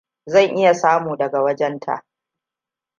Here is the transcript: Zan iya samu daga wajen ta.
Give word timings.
Zan 0.25 0.55
iya 0.57 0.73
samu 0.73 1.17
daga 1.17 1.41
wajen 1.43 1.79
ta. 1.79 2.05